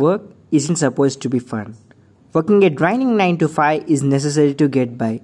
[0.00, 1.76] Work isn't supposed to be fun.
[2.32, 5.20] Working a grinding 9 to 5 is necessary to get by.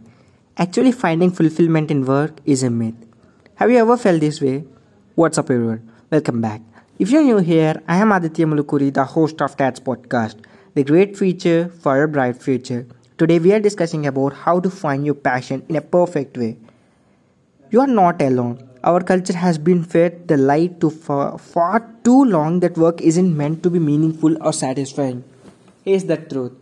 [0.59, 2.95] Actually, finding fulfillment in work is a myth.
[3.54, 4.65] Have you ever felt this way?
[5.15, 5.91] What's up, everyone?
[6.11, 6.61] Welcome back.
[6.99, 10.44] If you're new here, I am Aditya Mulukuri, the host of Tats Podcast,
[10.75, 12.87] the great future for a bright future.
[13.17, 16.59] Today, we are discussing about how to find your passion in a perfect way.
[17.70, 18.69] You are not alone.
[18.89, 23.37] Our culture has been fed the lie to far, far too long that work isn't
[23.37, 25.25] meant to be meaningful or satisfying.
[25.85, 26.53] Here's the truth.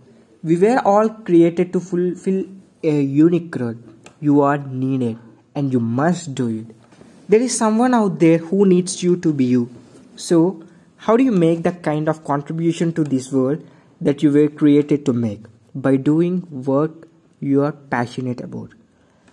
[0.42, 2.46] We were all created to fulfill
[2.82, 3.74] a unique role.
[4.22, 5.18] You are needed
[5.54, 6.74] and you must do it.
[7.28, 9.68] There is someone out there who needs you to be you.
[10.16, 10.64] So,
[10.96, 13.62] how do you make the kind of contribution to this world
[14.00, 15.42] that you were created to make?
[15.74, 17.06] By doing work
[17.40, 18.72] you are passionate about.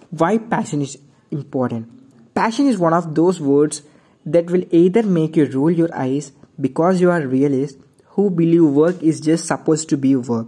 [0.10, 0.98] Why passion is
[1.32, 2.01] important?
[2.34, 3.82] Passion is one of those words
[4.26, 7.78] that will either make you roll your eyes because you are a realist
[8.16, 10.48] who believe work is just supposed to be work,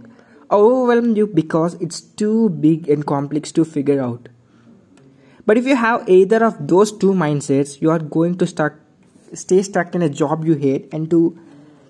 [0.50, 4.28] or overwhelm you because it's too big and complex to figure out.
[5.46, 8.80] But if you have either of those two mindsets, you are going to start
[9.34, 11.38] stay stuck in a job you hate and to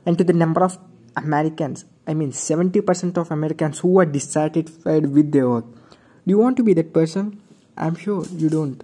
[0.06, 0.78] and to the number of
[1.16, 5.66] Americans, I mean 70% of Americans who are dissatisfied with their work.
[5.66, 7.40] Do you want to be that person?
[7.76, 8.82] I'm sure you don't.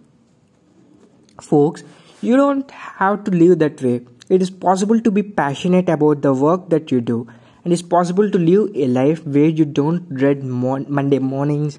[1.41, 1.83] Folks,
[2.20, 4.02] you don't have to live that way.
[4.28, 7.27] It is possible to be passionate about the work that you do,
[7.64, 11.78] and it's possible to live a life where you don't dread mon- Monday mornings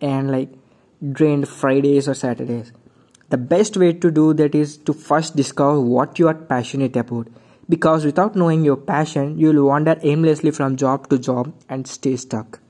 [0.00, 0.50] and like
[1.12, 2.72] drained Fridays or Saturdays.
[3.28, 7.28] The best way to do that is to first discover what you are passionate about.
[7.68, 12.16] Because without knowing your passion, you will wander aimlessly from job to job and stay
[12.16, 12.60] stuck.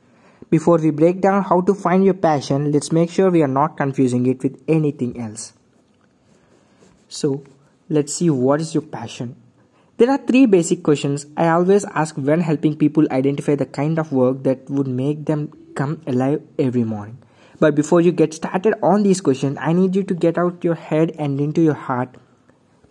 [0.48, 3.76] Before we break down how to find your passion, let's make sure we are not
[3.76, 5.52] confusing it with anything else.
[7.08, 7.44] So,
[7.88, 9.36] let's see what is your passion.
[9.98, 14.12] There are three basic questions I always ask when helping people identify the kind of
[14.12, 17.19] work that would make them come alive every morning.
[17.58, 20.75] But before you get started on these questions, I need you to get out your
[20.75, 22.16] head and into your heart.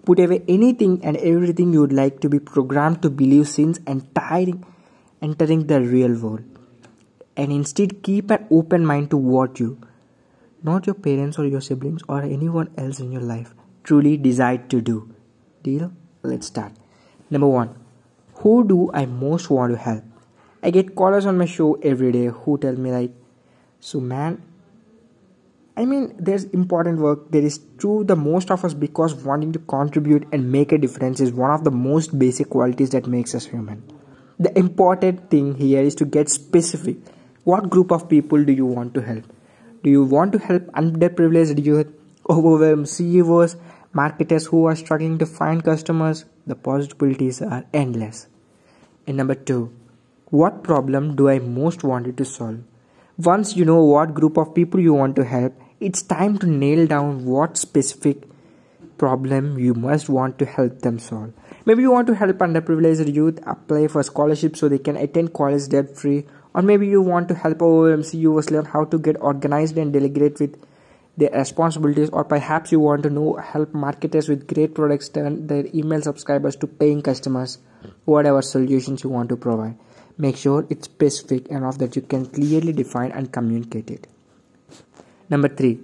[0.05, 4.65] Put away anything and everything you would like to be programmed to believe since entering,
[5.21, 6.43] entering the real world.
[7.37, 9.77] And instead keep an open mind to what you,
[10.63, 13.53] not your parents or your siblings or anyone else in your life,
[13.85, 15.09] truly decide to do.
[15.63, 15.91] Deal?
[16.23, 16.73] Let's start.
[17.29, 17.75] Number one,
[18.35, 20.03] who do I most want to help?
[20.61, 23.11] I get callers on my show every day who tell me like,
[23.79, 24.41] so man,
[25.77, 27.31] I mean, there's important work.
[27.31, 31.19] There is true the most of us because wanting to contribute and make a difference
[31.19, 33.83] is one of the most basic qualities that makes us human.
[34.39, 36.97] The important thing here is to get specific.
[37.43, 39.25] What group of people do you want to help?
[39.83, 41.87] Do you want to help underprivileged youth,
[42.29, 43.55] overwhelmed CEOs,
[43.95, 48.27] marketers who are struggling to find customers, the possibilities are endless.
[49.07, 49.73] And number two,
[50.31, 52.59] what problem do I most wanted to solve?
[53.17, 56.85] Once you know what group of people you want to help, it's time to nail
[56.85, 58.23] down what specific
[58.97, 61.31] problem you must want to help them solve.
[61.65, 65.69] Maybe you want to help underprivileged youth apply for scholarships so they can attend college
[65.69, 69.93] debt free, or maybe you want to help OMCUs learn how to get organized and
[69.93, 70.61] delegate with
[71.17, 75.65] their responsibilities or perhaps you want to know help marketers with great products turn their
[75.73, 77.57] email subscribers to paying customers
[78.05, 79.77] whatever solutions you want to provide.
[80.17, 84.07] Make sure it's specific enough that you can clearly define and communicate it.
[85.29, 85.79] Number 3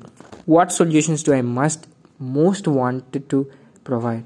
[0.46, 1.88] what solutions do i must
[2.20, 3.50] most want to
[3.84, 4.24] provide?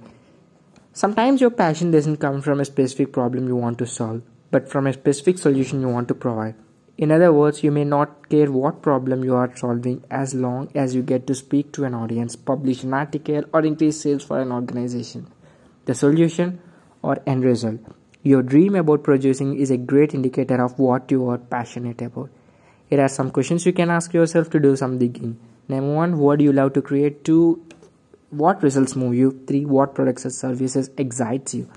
[0.94, 4.88] Sometimes your passion doesn't come from a specific problem you want to solve but from
[4.88, 6.56] a specific solution you want to provide
[6.97, 10.95] in other words, you may not care what problem you are solving as long as
[10.95, 14.53] you get to speak to an audience, publish an article, or increase sales for an
[14.53, 15.28] organization.
[15.85, 16.61] The solution
[17.01, 17.81] or end result.
[18.23, 22.29] Your dream about producing is a great indicator of what you are passionate about.
[22.88, 25.38] Here are some questions you can ask yourself to do some digging.
[25.67, 27.25] Number one, what do you love to create?
[27.25, 27.62] Two,
[28.29, 29.44] what results move you?
[29.47, 31.69] Three, what products or services excites you?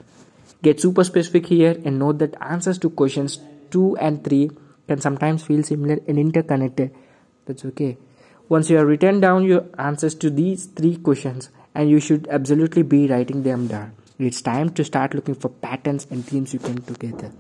[0.63, 3.41] Get super specific here and note that answers to questions
[3.71, 4.51] two and three
[4.89, 6.95] can sometimes feel similar and interconnected.
[7.47, 7.97] That's okay.
[8.49, 12.83] Once you have written down your answers to these three questions, and you should absolutely
[12.83, 13.93] be writing them down.
[14.19, 17.31] It's time to start looking for patterns and themes you can together.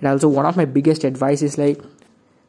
[0.00, 1.82] And also, one of my biggest advice is like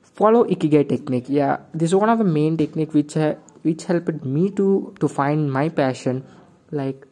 [0.03, 1.25] follow ikigai technique.
[1.27, 5.07] Yeah, this is one of the main technique which uh, which helped me to to
[5.07, 6.23] find my passion.
[6.69, 7.07] Like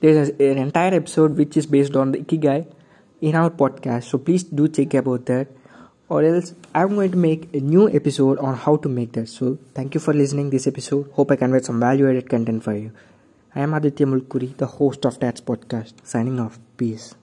[0.00, 2.66] there's an entire episode which is based on the ikigai
[3.20, 4.04] in our podcast.
[4.04, 5.48] So please do check about that
[6.08, 9.28] or else I'm going to make a new episode on how to make that.
[9.28, 11.10] So thank you for listening this episode.
[11.12, 12.92] Hope I conveyed some value added content for you.
[13.54, 15.94] I am Aditya Mulkuri, the host of Tats Podcast.
[16.04, 16.58] Signing off.
[16.76, 17.14] Peace.